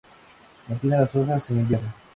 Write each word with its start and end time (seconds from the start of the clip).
Mantiene 0.67 0.97
las 0.97 1.15
hojas 1.15 1.51
en 1.51 1.59
invierno. 1.59 1.93